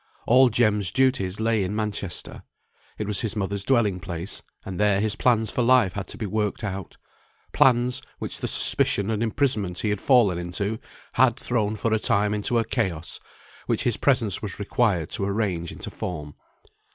[0.25, 2.41] All Jem's duties lay in Manchester.
[2.97, 6.17] It was his mother's dwelling place, and there his plans for life had been to
[6.17, 6.97] be worked out;
[7.53, 10.79] plans, which the suspicion and imprisonment he had fallen into,
[11.13, 13.19] had thrown for a time into a chaos,
[13.67, 16.33] which his presence was required to arrange into form.